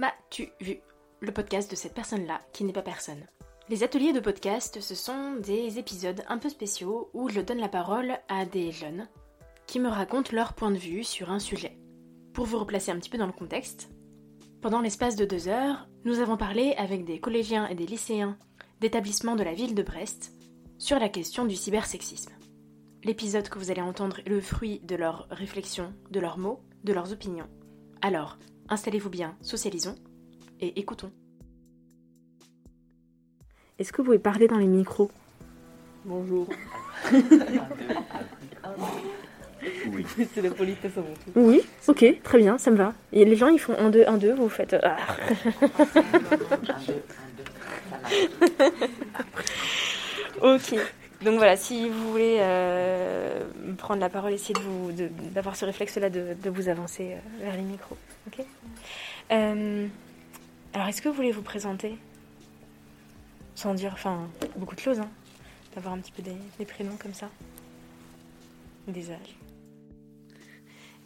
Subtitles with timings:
[0.00, 0.78] M'as-tu vu?
[1.20, 3.26] Le podcast de cette personne-là qui n'est pas personne.
[3.68, 7.68] Les ateliers de podcast, ce sont des épisodes un peu spéciaux où je donne la
[7.68, 9.08] parole à des jeunes
[9.66, 11.76] qui me racontent leur point de vue sur un sujet.
[12.32, 13.90] Pour vous replacer un petit peu dans le contexte,
[14.62, 18.38] pendant l'espace de deux heures, nous avons parlé avec des collégiens et des lycéens
[18.80, 20.32] d'établissements de la ville de Brest
[20.78, 22.32] sur la question du cybersexisme.
[23.04, 26.94] L'épisode que vous allez entendre est le fruit de leurs réflexions, de leurs mots, de
[26.94, 27.50] leurs opinions.
[28.00, 28.38] Alors,
[28.70, 29.96] installez-vous bien, socialisons
[30.60, 31.10] et écoutons.
[33.78, 35.10] Est-ce que vous pouvez parler dans les micros?
[36.04, 36.48] Bonjour.
[39.86, 40.06] Oui.
[40.34, 41.32] C'est la politesse avant tout.
[41.34, 42.94] Oui, ok, très bien, ça me va.
[43.12, 44.74] Et les gens, ils font 1, 2, 1, 2, vous faites...
[44.82, 44.96] ah.
[50.54, 50.76] ok,
[51.22, 53.44] donc voilà, si vous voulez euh,
[53.78, 57.18] prendre la parole, essayez de vous, de- d'avoir ce réflexe-là de, de vous avancer euh,
[57.44, 57.96] vers les micros.
[58.26, 58.44] Ok?
[59.32, 59.86] Euh,
[60.72, 61.96] alors, est-ce que vous voulez vous présenter?
[63.54, 65.10] Sans dire, enfin, beaucoup de choses, hein.
[65.74, 67.28] D'avoir un petit peu des, des prénoms comme ça.
[68.88, 69.36] Des âges.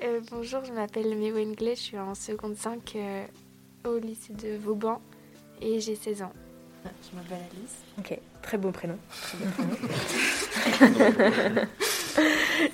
[0.03, 3.25] Euh, bonjour, je m'appelle Méo Englais, je suis en seconde 5 euh,
[3.84, 5.01] au lycée de Vauban
[5.61, 6.33] et j'ai 16 ans.
[6.84, 7.77] Je m'appelle Alice.
[7.99, 8.99] Ok, très beau prénom.
[9.22, 9.77] Très beau prénom.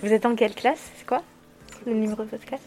[0.02, 0.90] Vous êtes en quelle classe?
[0.96, 1.22] C'est quoi?
[1.86, 2.60] Le numéro de votre classe?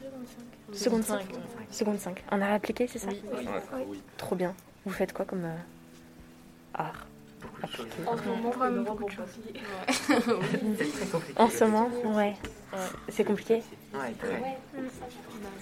[0.72, 1.22] Seconde 5.
[1.70, 2.24] Seconde 5.
[2.32, 3.10] En art appliqué, c'est ça?
[3.10, 4.00] Oui.
[4.18, 4.56] Trop bien.
[4.86, 5.56] Vous faites quoi comme euh,
[6.74, 7.06] art?
[7.62, 9.38] Appliqué En ce moment, vraiment beaucoup de choses.
[11.38, 12.34] En ce moment Ouais.
[13.10, 13.62] C'est compliqué?
[13.94, 14.42] Ouais, très.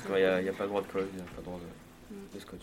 [0.09, 1.43] Il n'y a, y a pas le droit de cause, il n'y a pas le
[1.43, 2.61] droit de, de scotch.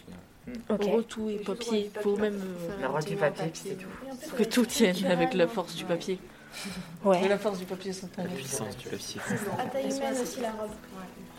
[0.68, 0.80] Ok.
[0.80, 1.90] En gros, tout est papier.
[2.02, 3.86] Faut même euh, du papier, c'est tout.
[4.28, 6.18] faut que tout tienne avec la force du papier.
[7.04, 7.28] Mais Ouais.
[7.28, 9.20] la force du papier, c'est La puissance du papier.
[9.58, 10.70] À taille humaine aussi la robe.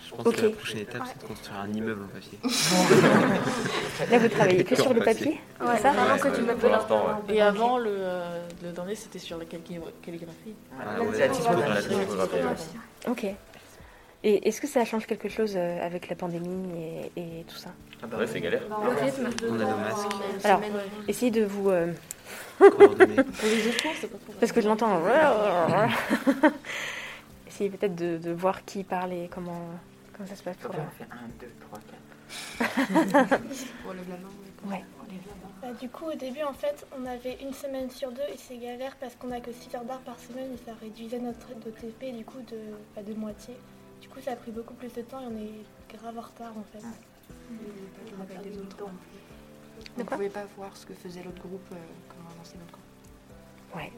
[0.06, 2.40] Je pense que la prochaine étape, c'est de construire un immeuble en papier.
[4.12, 7.36] Là, vous travaillez que sur le papier Ouais, C'est ça que tu ouais.
[7.36, 10.56] Et avant, le, euh, le dernier, c'était sur la calli- calligraphie.
[10.80, 12.70] Ah, ouais, la typographie.
[13.08, 13.26] Ok.
[14.24, 16.68] Et est-ce que ça change quelque chose euh, avec la pandémie
[17.16, 17.70] et, et tout ça
[18.04, 18.64] Ah bah Ouais, c'est galère.
[18.68, 19.30] Le rythme.
[19.48, 20.12] On a nos masques,
[20.44, 20.62] Alors,
[21.08, 21.70] essayez de vous...
[21.70, 21.94] euh,
[22.60, 23.16] coordonnées.
[23.24, 25.02] Pour les discours, c'est pas trop Parce que je l'entends.
[27.48, 29.68] Essayez peut-être de, de voir qui parle et comment,
[30.16, 30.84] comment ça se passe pour la...
[30.98, 31.08] fait 1,
[31.40, 31.80] 2, 3,
[33.30, 33.42] 4.
[34.70, 34.84] Ouais.
[35.62, 38.58] Bah, du coup, au début, en fait, on avait une semaine sur deux et c'est
[38.58, 42.16] galère parce qu'on a que 6 heures d'art par semaine et ça réduisait notre TP
[42.16, 42.58] du coup de,
[42.96, 43.56] bah, de moitié.
[44.10, 46.52] Du coup, ça a pris beaucoup plus de temps et on est grave en retard
[46.58, 46.84] en fait.
[48.20, 48.78] avec autres.
[48.78, 51.76] De On ne pouvait pas voir ce que faisait l'autre groupe, euh,
[52.08, 53.76] comment avançait notre groupe.
[53.76, 53.92] Ouais.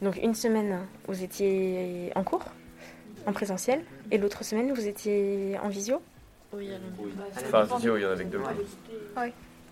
[0.00, 2.46] Donc une semaine, vous étiez en cours,
[3.26, 6.00] en présentiel, et l'autre semaine, vous étiez en visio?
[6.54, 6.80] Oui, alors,
[7.36, 8.40] Enfin, visio, il y en avait que deux.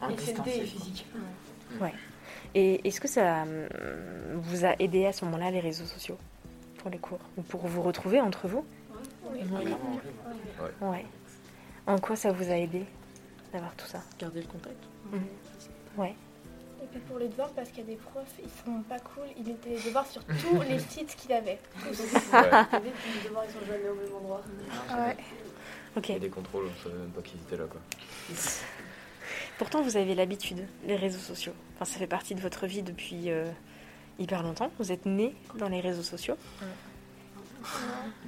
[0.03, 1.07] En distance physique.
[2.55, 3.69] Et est-ce que ça hum,
[4.35, 6.19] vous a aidé à ce moment-là, les réseaux sociaux,
[6.77, 8.67] pour les cours Ou pour vous retrouver entre vous?
[9.33, 9.41] Oui,
[10.81, 11.05] Ouais.
[11.87, 12.85] En quoi ça vous a aidé
[13.53, 14.83] d'avoir tout ça garder le contact.
[15.97, 16.15] Ouais.
[16.83, 19.25] Et puis pour les devoirs, parce qu'il y a des profs, ils sont pas cool,
[19.37, 21.59] ils mettaient les devoirs sur tous les sites qu'il avait.
[21.85, 21.91] Ouais.
[21.91, 24.43] Les devoirs, ils sont jamais au même endroit.
[24.91, 25.17] Ouais.
[25.97, 26.09] Ok.
[26.09, 27.81] Il y a des contrôles, on savait même pas qu'ils étaient là, quoi.
[29.59, 31.53] Pourtant, vous avez l'habitude, les réseaux sociaux.
[31.77, 33.47] Enfin, ça fait partie de votre vie depuis euh,
[34.19, 34.71] hyper longtemps.
[34.79, 36.37] Vous êtes né dans les réseaux sociaux.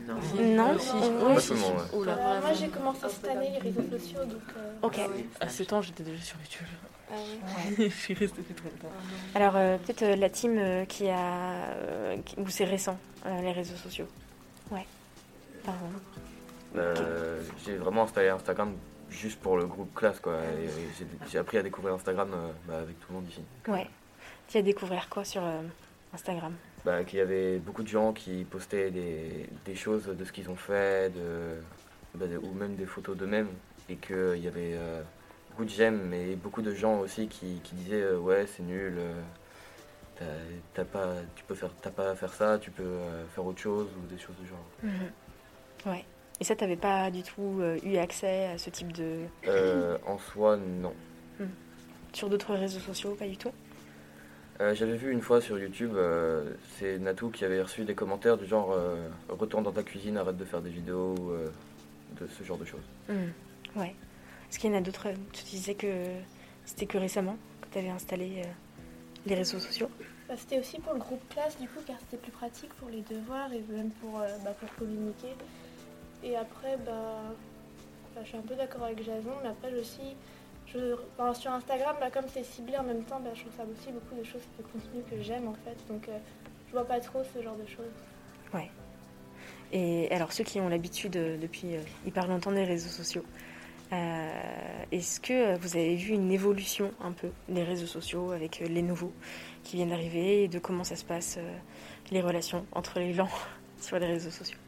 [0.06, 0.14] Non.
[0.40, 0.90] Non Si.
[0.94, 1.34] Oui.
[1.34, 1.82] Pas tout le monde, ouais.
[1.92, 5.00] Oh là, Euh, moi, j'ai commencé cette année les réseaux sociaux, donc euh, Ok.
[5.40, 6.66] À 7 ans, j'étais déjà sur YouTube.
[7.10, 7.14] Ah
[7.78, 8.94] Je suis restée depuis trop longtemps.
[9.34, 11.18] Alors, euh, peut-être euh, la team euh, qui a.
[11.74, 14.06] euh, qui- où c'est récent, euh, les réseaux sociaux?
[14.70, 14.86] Ouais.
[15.64, 15.86] Pardon.
[16.76, 18.72] Euh, j'ai vraiment installé Instagram
[19.08, 20.34] juste pour le groupe classe, quoi.
[20.60, 20.68] Et, et
[20.98, 23.40] j'ai- j'ai appris à découvrir Instagram euh, bah, avec tout le monde ici.
[23.68, 23.86] Ouais.
[24.48, 25.62] Tu as découvert quoi sur euh,
[26.12, 26.54] Instagram?
[26.86, 30.48] Bah, qu'il y avait beaucoup de gens qui postaient des, des choses de ce qu'ils
[30.48, 31.56] ont fait, de,
[32.14, 33.48] bah, ou même des photos d'eux-mêmes
[33.88, 35.02] et qu'il y avait euh,
[35.50, 38.94] beaucoup de j'aime mais beaucoup de gens aussi qui, qui disaient euh, ouais c'est nul,
[39.00, 43.44] euh, t'as- pas, tu peux faire, t'as pas à faire ça, tu peux euh, faire
[43.44, 44.64] autre chose ou des choses du genre.
[44.84, 45.90] Mhm.
[45.92, 46.04] Ouais.
[46.38, 49.22] Et ça, t'avais pas du tout euh, eu accès à ce type de.
[49.48, 50.94] Euh, en soi non.
[52.12, 53.50] Sur d'autres réseaux sociaux, pas du tout?
[54.60, 58.38] Euh, J'avais vu une fois sur YouTube, euh, c'est Natou qui avait reçu des commentaires
[58.38, 61.46] du genre euh, retourne dans ta cuisine, arrête de faire des vidéos, euh,
[62.20, 62.80] de ce genre de choses.
[63.08, 63.32] Mhm.
[63.76, 63.94] Ouais.
[64.50, 65.86] Est-ce qu'il y en a d'autres Tu disais que
[66.64, 68.48] c'était que récemment que tu avais installé euh,
[69.26, 69.90] les réseaux sociaux
[70.28, 73.02] Bah, c'était aussi pour le groupe classe du coup car c'était plus pratique pour les
[73.02, 75.34] devoirs et même pour, euh, bah, pour communiquer.
[76.24, 77.34] Et après bah,
[78.14, 80.16] bah, je suis un peu d'accord avec Jason mais après je aussi
[81.34, 84.24] sur Instagram bah, comme c'est ciblé en même temps bah, je ça aussi beaucoup de
[84.24, 85.76] choses de contenu que j'aime en fait.
[85.88, 86.18] Donc euh,
[86.68, 87.92] je vois pas trop ce genre de choses.
[89.72, 93.24] Et alors, ceux qui ont l'habitude euh, depuis euh, hyper longtemps des réseaux sociaux,
[93.92, 94.30] euh,
[94.92, 98.66] est-ce que euh, vous avez vu une évolution un peu des réseaux sociaux avec euh,
[98.66, 99.12] les nouveaux
[99.64, 101.56] qui viennent d'arriver et de comment ça se passe, euh,
[102.10, 103.28] les relations entre les gens
[103.80, 104.58] sur les réseaux sociaux?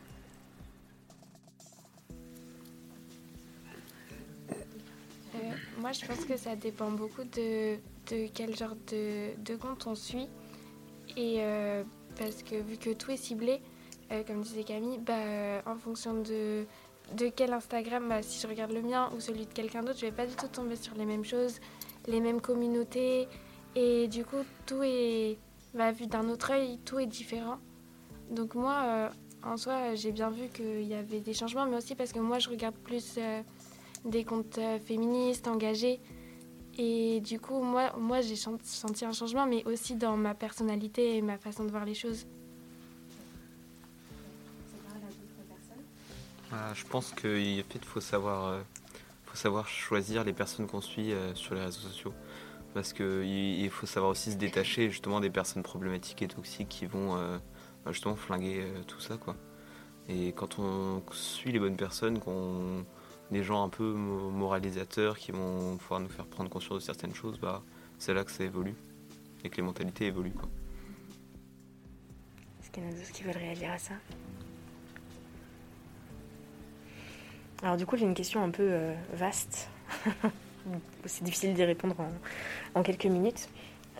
[5.78, 7.76] Moi, je pense que ça dépend beaucoup de,
[8.10, 10.28] de quel genre de, de compte on suit.
[11.16, 11.84] Et euh,
[12.18, 13.60] parce que vu que tout est ciblé,
[14.10, 16.64] euh, comme disait Camille, bah, en fonction de,
[17.16, 20.06] de quel Instagram, bah, si je regarde le mien ou celui de quelqu'un d'autre, je
[20.06, 21.60] vais pas du tout tomber sur les mêmes choses,
[22.06, 23.28] les mêmes communautés.
[23.74, 25.38] Et du coup, tout est
[25.94, 27.58] vu d'un autre œil, tout est différent.
[28.30, 29.08] Donc moi, euh,
[29.44, 32.38] en soi, j'ai bien vu qu'il y avait des changements, mais aussi parce que moi,
[32.38, 33.18] je regarde plus
[34.04, 36.00] des comptes euh, féministes, engagés.
[36.78, 41.22] Et du coup, moi, moi j'ai senti un changement, mais aussi dans ma personnalité et
[41.22, 42.26] ma façon de voir les choses.
[46.52, 48.60] Ah, je pense qu'il faut savoir, euh,
[49.26, 52.14] faut savoir choisir les personnes qu'on suit sur les réseaux sociaux.
[52.74, 56.86] Parce qu'il il faut savoir aussi se détacher justement des personnes problématiques et toxiques qui
[56.86, 57.16] vont
[57.84, 59.16] bah, justement flinguer tout ça.
[59.16, 59.36] quoi.
[60.08, 62.84] Et quand on suit les bonnes personnes, qu'on
[63.30, 67.14] des gens un peu mo- moralisateurs qui vont pouvoir nous faire prendre conscience de certaines
[67.14, 67.62] choses, bah,
[67.98, 68.74] c'est là que ça évolue
[69.44, 70.32] et que les mentalités évoluent.
[70.32, 70.48] Quoi.
[72.62, 73.94] Est-ce qu'il y en a d'autres qui veulent réagir à ça?
[77.62, 79.68] Alors du coup, j'ai une question un peu euh, vaste.
[81.06, 83.48] C'est difficile d'y répondre en, en quelques minutes.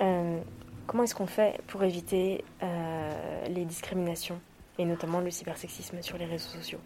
[0.00, 0.38] Euh,
[0.86, 4.40] comment est-ce qu'on fait pour éviter euh, les discriminations
[4.78, 6.78] et notamment le cybersexisme sur les réseaux sociaux?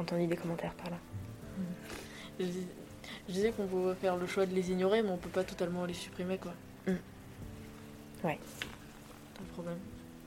[0.00, 0.96] Entendu des commentaires par là.
[2.38, 2.66] Je, dis-
[3.28, 5.84] je disais qu'on pouvait faire le choix de les ignorer, mais on peut pas totalement
[5.84, 6.52] les supprimer, quoi.
[6.86, 6.92] Mm.
[8.24, 8.38] Ouais.
[9.34, 9.78] C'est le problème.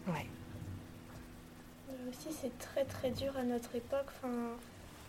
[0.08, 0.26] Ouais.
[1.90, 4.06] Euh, aussi, c'est très très dur à notre époque.
[4.22, 4.34] Enfin,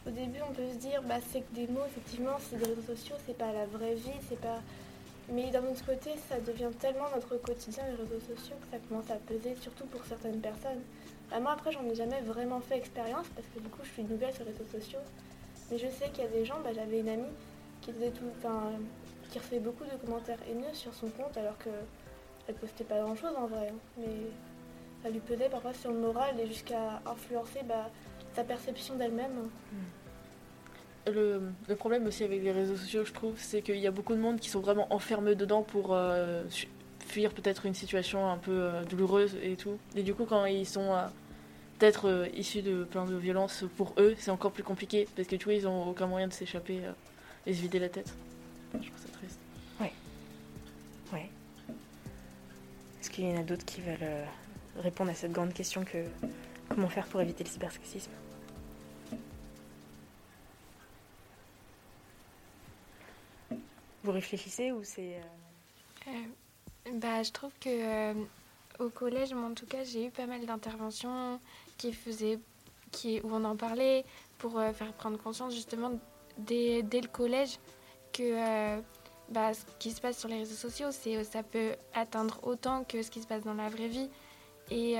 [0.06, 2.94] au début, on peut se dire, bah, c'est que des mots, effectivement, c'est des réseaux
[2.94, 4.60] sociaux, c'est pas la vraie vie, c'est pas.
[5.30, 9.10] Mais d'un autre côté, ça devient tellement notre quotidien, les réseaux sociaux, que ça commence
[9.10, 10.80] à peser, surtout pour certaines personnes.
[11.30, 14.04] Bah, moi, après, j'en ai jamais vraiment fait expérience, parce que du coup, je suis
[14.04, 15.00] nouvelle sur les réseaux sociaux.
[15.70, 17.32] Mais je sais qu'il y a des gens, bah, j'avais une amie
[17.80, 18.24] qui faisait tout,
[19.30, 21.70] qui recevait beaucoup de commentaires haineux sur son compte, alors que
[22.46, 23.68] elle postait pas grand chose en vrai.
[23.68, 23.76] hein.
[23.98, 24.06] Mais
[25.02, 27.90] ça lui pesait parfois sur le moral et jusqu'à influencer bah,
[28.34, 29.48] sa perception d'elle-même.
[31.06, 34.14] Le, le problème aussi avec les réseaux sociaux, je trouve, c'est qu'il y a beaucoup
[34.14, 36.42] de monde qui sont vraiment enfermés dedans pour euh,
[37.14, 39.78] fuir peut-être une situation un peu euh, douloureuse et tout.
[39.94, 41.06] Et du coup, quand ils sont euh,
[41.78, 45.36] peut-être euh, issus de plein de violences pour eux, c'est encore plus compliqué parce que
[45.36, 46.80] tu vois, ils ont aucun moyen de s'échapper
[47.46, 48.12] et se vider la tête.
[48.72, 49.38] Je trouve ça triste.
[49.80, 49.92] Ouais.
[53.00, 54.26] Est-ce qu'il y en a d'autres qui veulent
[54.82, 55.98] répondre à cette grande question que
[56.68, 58.10] comment faire pour éviter le cybersexisme?
[64.02, 65.14] Vous réfléchissez ou c'est...
[65.14, 66.10] euh, Euh,
[66.92, 68.14] bah, je trouve que euh,
[68.78, 71.40] au collège, moi en tout cas, j'ai eu pas mal d'interventions
[71.78, 72.38] qui faisaient,
[72.92, 74.04] qui, où on en parlait
[74.38, 75.92] pour euh, faire prendre conscience justement
[76.38, 77.58] dès, dès le collège
[78.12, 78.80] que euh,
[79.30, 83.10] bah, ce qui se passe sur les réseaux sociaux, ça peut atteindre autant que ce
[83.10, 84.08] qui se passe dans la vraie vie
[84.70, 84.96] et,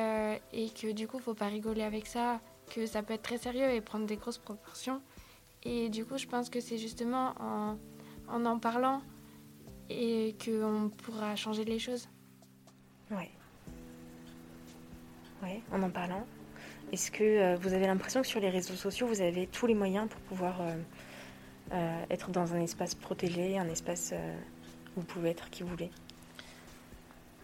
[0.52, 2.40] et que du coup, faut pas rigoler avec ça,
[2.74, 5.00] que ça peut être très sérieux et prendre des grosses proportions.
[5.62, 7.76] Et du coup, je pense que c'est justement en
[8.28, 9.02] en, en parlant
[9.90, 12.08] et qu'on pourra changer les choses.
[13.10, 13.30] Ouais.
[15.42, 16.26] Ouais, en en parlant.
[16.92, 19.74] Est-ce que euh, vous avez l'impression que sur les réseaux sociaux, vous avez tous les
[19.74, 20.74] moyens pour pouvoir euh,
[21.72, 24.36] euh, être dans un espace protégé, un espace euh,
[24.96, 25.90] où vous pouvez être qui vous voulez?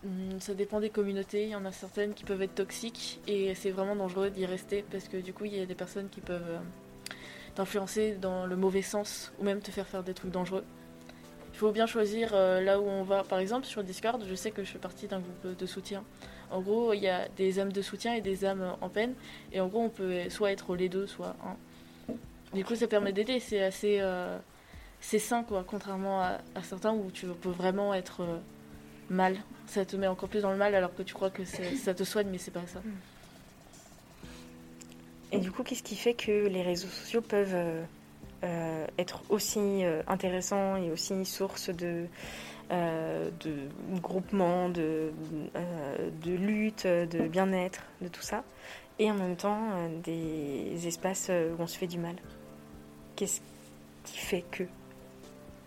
[0.04, 1.44] Hmm, Ça dépend des communautés.
[1.44, 4.84] Il y en a certaines qui peuvent être toxiques et c'est vraiment dangereux d'y rester
[4.90, 6.60] parce que du coup, il y a des personnes qui peuvent
[7.54, 10.64] t'influencer dans le mauvais sens ou même te faire faire des trucs dangereux.
[11.60, 13.22] Faut bien choisir euh, là où on va.
[13.22, 16.02] Par exemple, sur Discord, je sais que je fais partie d'un groupe de soutien.
[16.50, 19.12] En gros, il y a des âmes de soutien et des âmes en peine.
[19.52, 22.14] Et en gros, on peut soit être les deux, soit un.
[22.54, 23.40] Du coup, ça permet d'aider.
[23.40, 23.98] C'est assez.
[24.00, 24.38] euh,
[25.02, 25.62] c'est sain, quoi.
[25.66, 28.38] Contrairement à, certains où tu peux vraiment être euh,
[29.10, 29.36] mal.
[29.66, 32.04] Ça te met encore plus dans le mal alors que tu crois que ça te
[32.04, 32.80] soigne, mais c'est pas ça.
[35.30, 37.84] Et du coup, qu'est-ce qui fait que les réseaux sociaux peuvent
[38.42, 42.06] euh, être aussi euh, intéressants et aussi source de,
[42.70, 43.54] euh, de
[44.00, 45.12] groupement, de,
[45.56, 48.44] euh, de lutte, de bien-être, de tout ça,
[48.98, 52.16] et en même temps des espaces où on se fait du mal.
[53.16, 53.40] Qu'est-ce
[54.04, 54.64] qui fait que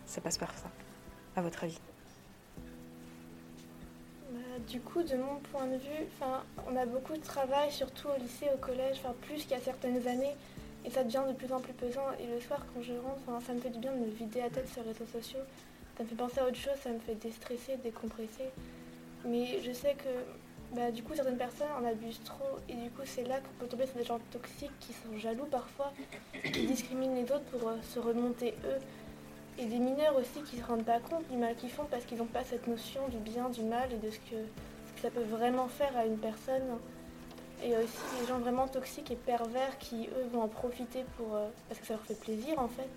[0.06, 0.68] ça passe par ça,
[1.36, 1.78] à votre avis?
[4.32, 6.06] Bah, du coup, de mon point de vue,
[6.68, 10.06] on a beaucoup de travail, surtout au lycée, au collège, plus qu'il y a certaines
[10.08, 10.34] années,
[10.84, 12.12] et ça devient de plus en plus pesant.
[12.20, 14.50] Et le soir, quand je rentre, ça me fait du bien de me vider la
[14.50, 15.40] tête sur les réseaux sociaux.
[15.96, 18.50] Ça me fait penser à autre chose, ça me fait déstresser, décompresser.
[19.24, 23.02] Mais je sais que, bah, du coup, certaines personnes en abusent trop, et du coup,
[23.04, 25.92] c'est là qu'on peut tomber sur des gens toxiques qui sont jaloux parfois,
[26.52, 28.80] qui discriminent les autres pour euh, se remonter eux.
[29.56, 32.18] Et des mineurs aussi qui se rendent pas compte du mal qu'ils font parce qu'ils
[32.18, 34.36] n'ont pas cette notion du bien, du mal et de ce que
[35.00, 36.62] ça peut vraiment faire à une personne.
[37.62, 40.48] Et il y a aussi des gens vraiment toxiques et pervers qui, eux, vont en
[40.48, 42.90] profiter pour, euh, parce que ça leur fait plaisir en fait.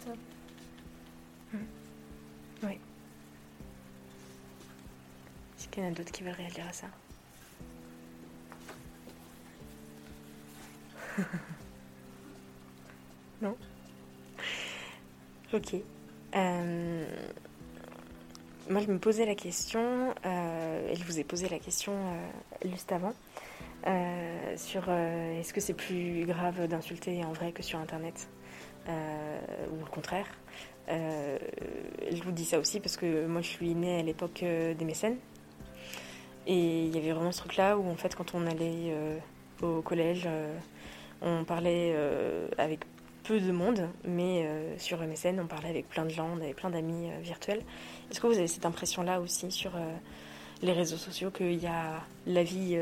[5.57, 6.87] Est-ce qu'il y en a d'autres qui veulent réagir à ça?
[13.41, 13.55] Non?
[15.53, 15.75] Ok.
[16.35, 17.05] Euh,
[18.69, 21.93] Moi, je me posais la question, euh, et je vous ai posé la question
[22.65, 23.13] juste avant,
[23.85, 28.27] euh, sur euh, est-ce que c'est plus grave d'insulter en vrai que sur Internet?
[28.89, 29.39] Euh,
[29.71, 30.25] Ou le contraire
[30.87, 35.17] Je vous dis ça aussi parce que moi, je suis née à l'époque des mécènes.
[36.47, 38.93] Et il y avait vraiment ce truc-là où, en fait, quand on allait
[39.61, 40.29] au collège,
[41.21, 41.93] on parlait
[42.57, 42.85] avec
[43.23, 46.69] peu de monde, mais sur MSN, on parlait avec plein de gens, on avait plein
[46.69, 47.63] d'amis virtuels.
[48.09, 49.71] Est-ce que vous avez cette impression-là aussi sur
[50.61, 52.79] les réseaux sociaux, qu'il y a la vie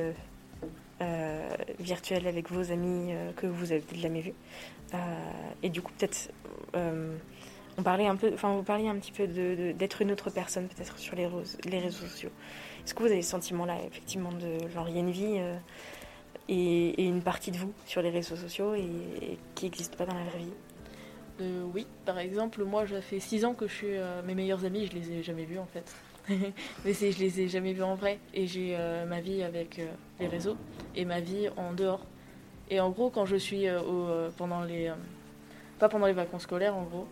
[1.02, 1.50] euh,
[1.80, 4.34] virtuelle avec vos amis euh, que vous avez jamais vus
[4.94, 4.98] Euh,
[5.62, 6.32] Et du coup, peut-être,
[6.76, 7.18] euh,
[7.78, 10.98] on parlait un peu, enfin, vous parliez un petit peu d'être une autre personne, peut-être
[10.98, 11.28] sur les,
[11.66, 12.30] les réseaux sociaux.
[12.86, 15.42] Est-ce que vous avez ce sentiment-là, effectivement, de genre, il vie
[16.48, 20.24] et, une partie de vous sur les réseaux sociaux et, qui n'existe pas dans la
[20.24, 20.54] vraie vie?
[21.74, 24.94] Oui, par exemple, moi, ça fait 6 ans que je suis mes meilleurs amis, je
[24.94, 25.94] les ai jamais vus en fait.
[26.86, 28.20] Mais je les ai jamais vus en vrai.
[28.34, 29.88] Et j'ai euh, ma vie avec euh,
[30.20, 30.58] les réseaux
[30.96, 32.06] et ma vie en dehors.
[32.70, 34.92] Et en gros, quand je suis euh, au, pendant les.
[35.80, 37.08] pas pendant les vacances scolaires, en gros.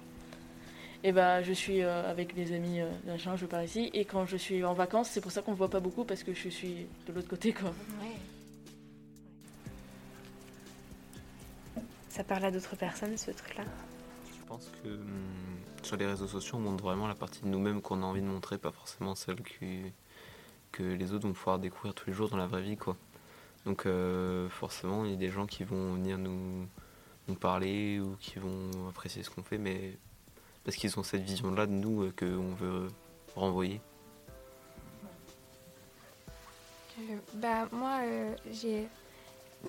[1.05, 3.89] Et bah, je suis avec des amis euh, machin, je pars ici.
[3.93, 6.23] Et quand je suis en vacances, c'est pour ça qu'on me voit pas beaucoup parce
[6.23, 7.73] que je suis de l'autre côté, quoi.
[12.07, 13.65] Ça parle à d'autres personnes, ce truc-là?
[14.53, 15.07] Pense que hum,
[15.81, 18.27] sur les réseaux sociaux, on montre vraiment la partie de nous-mêmes qu'on a envie de
[18.27, 19.65] montrer, pas forcément celle que,
[20.71, 22.77] que les autres vont pouvoir découvrir tous les jours dans la vraie vie.
[22.77, 22.95] quoi.
[23.65, 26.67] Donc euh, forcément, il y a des gens qui vont venir nous,
[27.27, 29.97] nous parler ou qui vont apprécier ce qu'on fait, mais
[30.63, 32.87] parce qu'ils ont cette vision-là de nous euh, qu'on veut
[33.35, 33.81] renvoyer.
[36.99, 38.01] Euh, bah moi
[38.51, 38.87] j'ai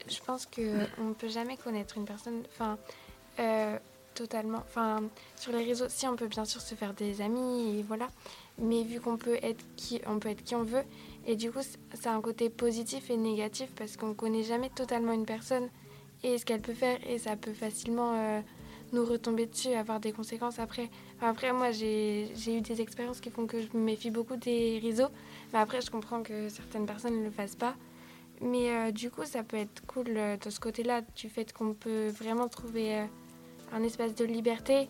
[0.07, 2.43] je pense que on peut jamais connaître une personne
[4.14, 4.59] totalement.
[4.59, 5.02] Enfin
[5.37, 8.09] sur les réseaux si on peut bien sûr se faire des amis et voilà.
[8.59, 10.85] Mais vu qu'on peut être qui on peut être qui on veut.
[11.26, 11.61] Et du coup
[11.94, 15.68] ça a un côté positif et négatif parce qu'on connaît jamais totalement une personne
[16.23, 16.99] et ce qu'elle peut faire.
[17.09, 18.40] Et ça peut facilement euh,
[18.92, 20.88] nous retomber dessus avoir des conséquences après.
[21.21, 25.09] Après moi j'ai eu des expériences qui font que je me méfie beaucoup des réseaux.
[25.54, 27.76] Mais après, je comprends que certaines personnes ne le fassent pas.
[28.40, 31.75] Mais euh, du coup, ça peut être cool euh, de ce côté-là, du fait qu'on
[31.75, 33.06] peut vraiment trouver
[33.73, 34.88] un espace de liberté.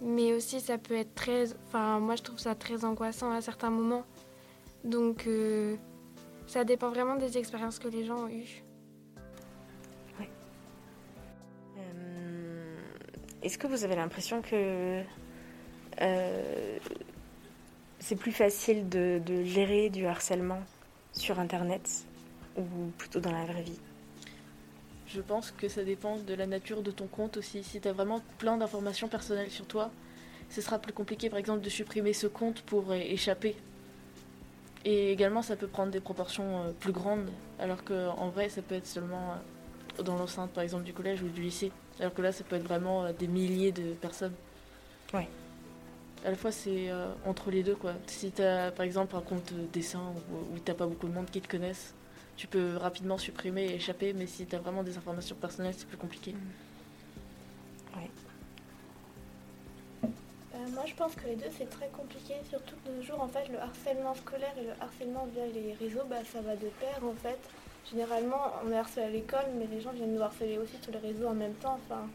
[0.00, 1.52] Mais aussi, ça peut être très.
[1.66, 4.04] Enfin, moi, je trouve ça très angoissant à certains moments.
[4.84, 5.76] Donc, euh,
[6.46, 8.64] ça dépend vraiment des expériences que les gens ont eues.
[11.78, 12.76] Euh,
[13.42, 15.02] Est-ce que vous avez l'impression que
[16.00, 16.78] euh,
[18.00, 20.60] c'est plus facile de gérer du harcèlement
[21.12, 22.06] sur Internet
[22.56, 22.62] ou
[22.98, 23.78] plutôt dans la vraie vie?
[25.14, 27.62] Je pense que ça dépend de la nature de ton compte aussi.
[27.62, 29.90] Si tu as vraiment plein d'informations personnelles sur toi,
[30.48, 33.56] ce sera plus compliqué par exemple de supprimer ce compte pour échapper
[34.84, 38.74] Et également, ça peut prendre des proportions euh, plus grandes, alors qu'en vrai, ça peut
[38.74, 39.34] être seulement
[39.98, 41.72] euh, dans l'enceinte, par exemple, du collège ou du lycée.
[42.00, 44.34] Alors que là, ça peut être vraiment euh, des milliers de personnes.
[45.12, 45.28] Ouais.
[46.24, 46.88] À la fois, c'est
[47.26, 47.94] entre les deux, quoi.
[48.06, 50.00] Si tu as, par exemple, un compte dessin
[50.30, 51.94] où, où t'as pas beaucoup de monde qui te connaissent,
[52.42, 55.86] tu peux rapidement supprimer et échapper, mais si tu as vraiment des informations personnelles, c'est
[55.86, 56.34] plus compliqué.
[59.94, 62.34] Euh, moi, je pense que les deux, c'est très compliqué.
[62.50, 66.04] Surtout de nos jours, en fait, le harcèlement scolaire et le harcèlement via les réseaux,
[66.10, 67.38] bah, ça va de pair, en fait.
[67.88, 70.98] Généralement, on est harcelé à l'école, mais les gens viennent nous harceler aussi sur les
[70.98, 71.78] réseaux en même temps.
[71.84, 72.08] Enfin,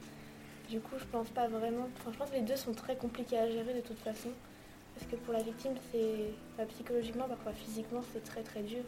[0.70, 1.88] du coup, je pense pas vraiment.
[2.00, 4.32] Enfin, je pense que les deux sont très compliqués à gérer de toute façon.
[4.94, 8.84] Parce que pour la victime, c'est bah, psychologiquement, parfois physiquement, c'est très très dur.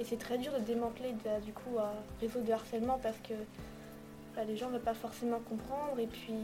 [0.00, 3.34] Et c'est très dur de démanteler bah, du coup un réseau de harcèlement parce que
[4.34, 5.98] bah, les gens ne veulent pas forcément comprendre.
[5.98, 6.34] Et puis,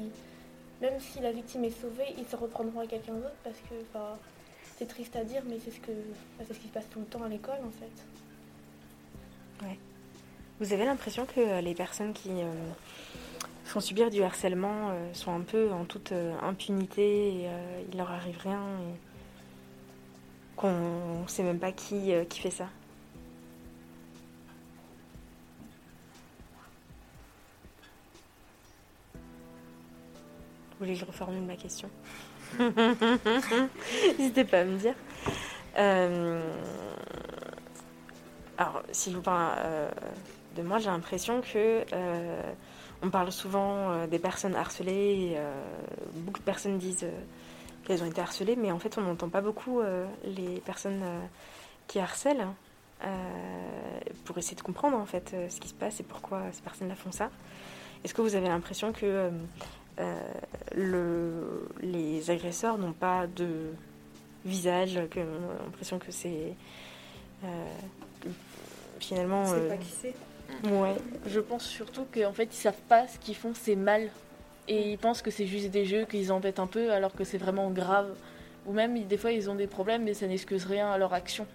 [0.80, 3.74] même si la victime est sauvée, ils se reprendront à quelqu'un d'autre parce que
[4.76, 5.92] c'est triste à dire, mais c'est ce, que,
[6.46, 8.04] c'est ce qui se passe tout le temps à l'école en fait.
[10.60, 12.52] Vous avez l'impression que euh, les personnes qui euh,
[13.64, 17.48] font subir du harcèlement euh, sont un peu en toute impunité et
[17.90, 18.94] il leur arrive rien et
[20.56, 22.66] qu'on ne sait même pas qui, qui fait ça?
[30.80, 31.90] Voulez que je reformule ma question
[34.18, 34.94] N'hésitez pas à me dire.
[35.78, 36.42] Euh,
[38.58, 39.90] alors, si je vous parle euh,
[40.56, 42.42] de moi, j'ai l'impression que euh,
[43.02, 45.34] on parle souvent des personnes harcelées.
[45.34, 45.38] et,
[46.14, 47.06] beaucoup de personnes disent
[47.84, 49.80] qu'elles ont été harcelées, mais en fait, on n'entend pas beaucoup
[50.24, 51.04] les personnes
[51.86, 52.48] qui harcèlent
[53.04, 53.08] euh,
[54.24, 57.12] pour essayer de comprendre en fait ce qui se passe et pourquoi ces personnes-là font
[57.12, 57.30] ça.
[58.04, 59.30] Est-ce que vous avez l'impression que
[60.00, 60.22] euh,
[60.74, 63.72] le, les agresseurs n'ont pas de
[64.44, 66.54] visage, que, on a l'impression que c'est
[67.44, 67.48] euh,
[68.98, 69.46] finalement.
[69.46, 70.14] C'est euh, pas qui c'est.
[70.64, 70.96] Ouais.
[71.26, 74.10] Je pense surtout qu'en fait, ils savent pas ce qu'ils font, c'est mal.
[74.68, 77.38] Et ils pensent que c'est juste des jeux, qu'ils embêtent un peu, alors que c'est
[77.38, 78.14] vraiment grave.
[78.66, 81.46] Ou même, des fois, ils ont des problèmes, mais ça n'excuse rien à leur action.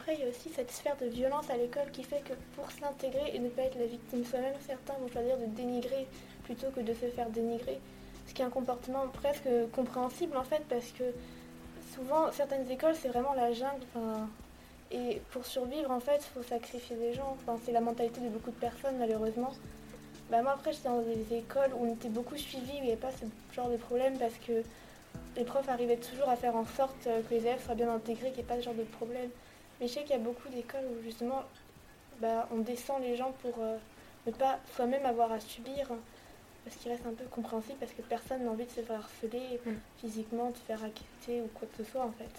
[0.00, 2.70] Après, il y a aussi cette sphère de violence à l'école qui fait que pour
[2.70, 6.06] s'intégrer et ne pas être la victime soi-même, certains vont choisir de dénigrer
[6.50, 7.78] plutôt que de se faire dénigrer.
[8.26, 11.04] Ce qui est un comportement presque compréhensible en fait, parce que
[11.94, 13.86] souvent, certaines écoles, c'est vraiment la jungle.
[14.90, 17.36] et pour survivre, en fait, il faut sacrifier des gens.
[17.64, 19.52] C'est la mentalité de beaucoup de personnes, malheureusement.
[20.30, 22.88] Bah, moi, après, j'étais dans des écoles où on était beaucoup suivis, où il n'y
[22.88, 24.62] avait pas ce genre de problème, parce que
[25.36, 28.42] les profs arrivaient toujours à faire en sorte que les élèves soient bien intégrés, qu'il
[28.42, 29.30] n'y ait pas ce genre de problème.
[29.80, 31.42] Mais je sais qu'il y a beaucoup d'écoles où justement
[32.20, 33.76] bah, on descend les gens pour euh,
[34.26, 35.88] ne pas soi-même avoir à subir,
[36.64, 39.60] parce qu'il reste un peu compréhensible, parce que personne n'a envie de se faire harceler
[39.66, 39.70] Mm.
[39.98, 42.30] physiquement, de se faire acquitter ou quoi que ce soit en fait.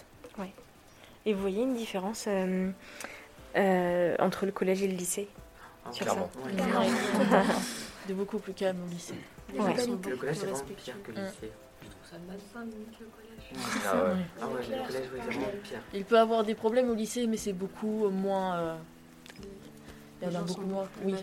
[1.24, 2.70] Et vous voyez une différence euh,
[3.56, 5.28] euh, entre le collège et le lycée?
[5.86, 6.28] Ah, Sur clairement.
[6.44, 6.52] Ouais.
[8.08, 9.14] de beaucoup plus calme au lycée.
[9.54, 9.74] Ouais.
[9.76, 11.24] Le beaucoup collège, c'est plus vraiment pire que le Mm.
[11.24, 11.52] lycée.
[11.82, 13.40] Je trouve ça le collège.
[13.86, 14.16] Ah ouais, Ouais.
[14.40, 15.80] ah ouais le collège, oui, c'est vraiment pire.
[15.94, 18.56] Il peut avoir des problèmes au lycée, mais c'est beaucoup moins.
[18.58, 18.76] euh,
[20.22, 20.88] Il y en a beaucoup moins.
[21.04, 21.12] Oui.
[21.12, 21.18] Ouais.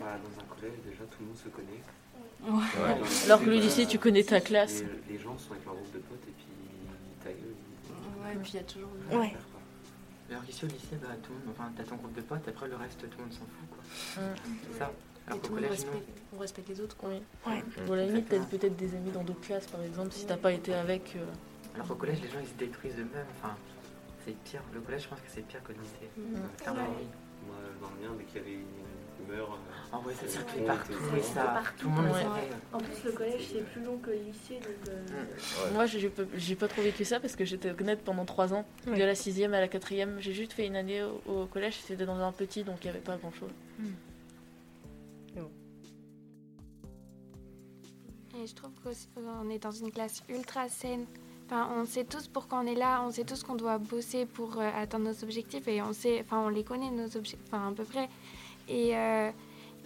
[0.00, 1.82] Bah, dans un collège, déjà, tout le monde se connaît.
[2.42, 3.04] Ouais.
[3.26, 4.82] Alors que le lycée, tu connais ta classe.
[5.08, 6.46] Les, les gens sont avec leur groupe de potes et puis
[7.22, 7.54] ta gueule.
[8.24, 8.88] Ouais, et puis il y a toujours.
[9.12, 9.34] Ouais.
[10.30, 12.68] Alors qu'ici au lycée, bah, tout le monde, enfin, t'as ton groupe de potes, après
[12.68, 14.22] le reste, tout le monde s'en fout, quoi.
[14.22, 14.34] Mm.
[14.72, 14.92] C'est ça.
[14.92, 16.96] Et Alors tout qu'au le monde collège, respecte, on respecte les autres.
[16.96, 17.08] Quoi.
[17.10, 17.64] Ouais.
[17.86, 20.36] Bon, à la limite, t'as peut-être des amis dans d'autres classes, par exemple, si t'as
[20.36, 21.16] pas été avec.
[21.16, 21.24] euh,
[21.74, 23.26] Alors qu'au collège, les gens, ils se détruisent eux-mêmes.
[23.42, 23.54] Enfin,
[24.24, 24.62] c'est pire.
[24.74, 26.10] Le collège, je pense que c'est pire que le lycée.
[26.16, 26.36] Mm.
[27.50, 28.06] Euh, Ouais.
[28.08, 29.52] mien, dès qu'il y avait une humeur.
[29.52, 31.42] euh, En vrai, ça euh, circulait partout, euh, oui, ça.
[31.44, 31.78] partout.
[31.78, 32.22] Tout le monde le Ouais.
[32.22, 32.48] savait.
[32.72, 34.88] En plus, le collège c'est plus long que le lycée, donc.
[34.88, 35.04] euh,
[35.70, 35.74] Mm.
[35.74, 38.64] Moi, j'ai pas, trop vécu ça parce que j'étais honnête pendant trois ans.
[38.86, 38.98] Ouais.
[38.98, 41.76] De la sixième à la quatrième, j'ai juste fait une année au, au collège.
[41.80, 43.50] C'était dans un petit, donc il n'y avait pas grand chose.
[48.40, 48.70] Et je trouve
[49.14, 51.06] qu'on est dans une classe ultra saine.
[51.50, 54.58] Enfin, on sait tous pourquoi on est là, on sait tous qu'on doit bosser pour
[54.60, 57.72] euh, atteindre nos objectifs et on sait, enfin, on les connaît nos objectifs, enfin, à
[57.72, 58.10] peu près.
[58.68, 59.30] Et, euh,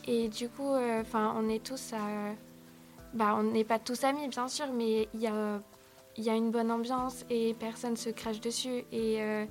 [0.09, 2.35] et du coup, euh, enfin, on est tous, à-
[3.14, 5.61] bah, on n'est pas tous amis, bien sûr, mais il y a,
[6.16, 8.83] il y a une bonne ambiance et personne se crache dessus.
[8.90, 9.44] Et, euh,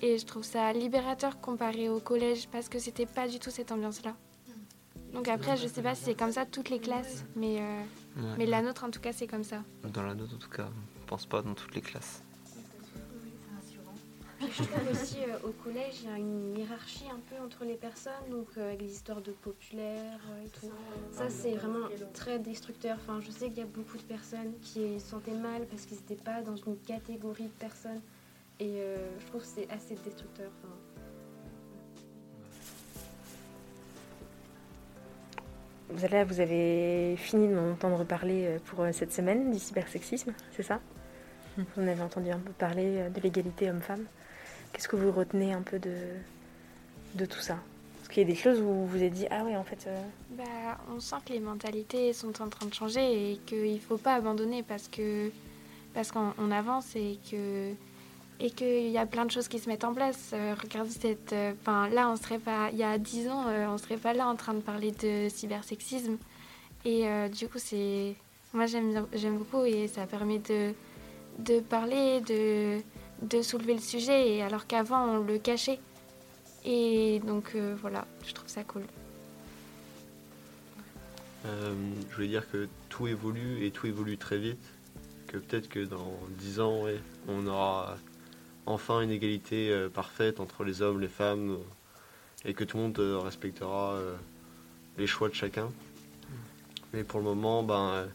[0.00, 3.70] et je trouve ça libérateur comparé au collège parce que c'était pas du tout cette
[3.70, 4.14] ambiance-là.
[5.12, 7.82] Donc après, je sais pas si c'est comme ça toutes les classes, mais, euh,
[8.16, 8.34] Ouais.
[8.38, 9.58] mais la nôtre en tout cas c'est comme ça.
[9.92, 10.68] Dans la nôtre, en tout cas,
[11.10, 12.22] pense pas dans toutes les classes.
[14.38, 17.64] Puis je trouve aussi euh, au collège, il y a une hiérarchie un peu entre
[17.64, 20.70] les personnes, donc euh, avec les histoires de populaires euh, et tout.
[21.10, 22.96] Ça, c'est vraiment très destructeur.
[23.00, 25.96] Enfin, je sais qu'il y a beaucoup de personnes qui se sentaient mal parce qu'ils
[25.96, 28.00] n'étaient pas dans une catégorie de personnes.
[28.60, 30.50] Et euh, je trouve que c'est assez destructeur.
[30.62, 30.74] Enfin,
[35.92, 40.80] Vous allez, vous avez fini de m'entendre parler pour cette semaine du cybersexisme, c'est ça?
[41.76, 44.04] Vous en avez entendu un peu parler euh, de l'égalité homme-femme.
[44.72, 45.94] Qu'est-ce que vous retenez un peu de,
[47.14, 47.54] de tout ça?
[48.00, 49.84] Est-ce qu'il y a des choses où vous vous êtes dit Ah oui, en fait.
[49.86, 53.78] euh, Bah, on sent que les mentalités sont en train de changer et qu'il ne
[53.78, 55.30] faut pas abandonner parce que
[55.92, 57.72] parce qu'on on avance et que
[58.42, 60.30] et qu'il y a plein de choses qui se mettent en place.
[60.32, 63.76] Euh, regardez cette, enfin là on serait pas, il y a 10 ans, euh, on
[63.76, 66.16] serait pas là en train de parler de cybersexisme
[66.86, 68.14] et du coup c'est,
[68.54, 70.72] moi j'aime j'aime beaucoup et ça permet de
[71.38, 72.80] de parler, de
[73.22, 75.78] de soulever le sujet et alors qu'avant on le cachait
[76.64, 78.82] et donc euh, voilà, je trouve ça cool.
[81.46, 81.74] Euh,
[82.10, 84.62] je voulais dire que tout évolue et tout évolue très vite.
[85.26, 87.96] Que peut-être que dans 10 ans, ouais, on aura
[88.66, 91.58] enfin une égalité euh, parfaite entre les hommes, les femmes,
[92.44, 94.16] et que tout le monde euh, respectera euh,
[94.98, 95.70] les choix de chacun.
[96.92, 98.06] Mais pour le moment, ben, euh,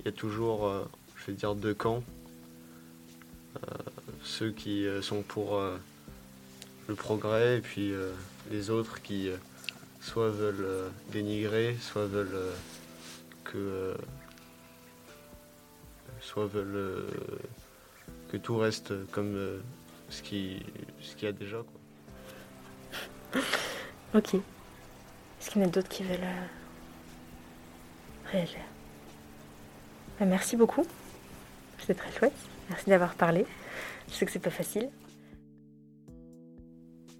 [0.00, 0.84] il y a toujours, euh,
[1.16, 2.02] je vais dire, deux camps.
[3.56, 3.76] Euh,
[4.22, 5.76] ceux qui euh, sont pour euh,
[6.88, 7.92] le progrès et puis
[8.50, 9.30] les autres qui
[10.00, 12.50] soit veulent dénigrer, soit veulent
[13.44, 13.94] que
[16.20, 17.06] soit veulent
[18.30, 19.60] que tout reste comme
[20.10, 20.60] ce qui
[21.00, 21.58] ce qu'il y a déjà
[23.32, 23.40] quoi.
[24.14, 24.34] Ok.
[24.34, 26.18] Est-ce qu'il y en a d'autres qui veulent
[28.32, 28.60] réagir?
[30.18, 30.84] Bah, Merci beaucoup.
[31.82, 32.32] C'était très chouette.
[32.70, 33.44] Merci d'avoir parlé.
[34.08, 34.88] Je sais que c'est pas facile.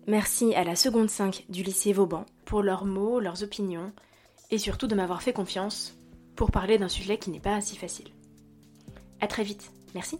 [0.06, 3.92] Merci à la seconde 5 du lycée Vauban pour leurs mots, leurs opinions
[4.50, 5.94] et surtout de m'avoir fait confiance
[6.36, 8.08] pour parler d'un sujet qui n'est pas si facile.
[9.20, 9.72] À très vite.
[9.94, 10.18] Merci.